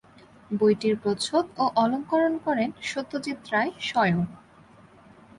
বইটির 0.51 0.95
প্রচ্ছদ 1.03 1.45
ও 1.57 1.65
অলংকরণ 1.75 2.33
করেন 2.45 2.69
সত্যজিৎ 2.81 3.39
রায় 3.53 3.71
স্বয়ং। 3.81 4.17